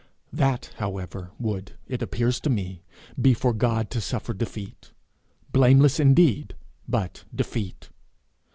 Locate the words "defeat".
4.33-4.93, 7.35-7.91